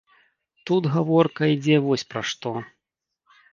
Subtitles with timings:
[0.69, 2.57] Тут гаворка ідзе вось пра што.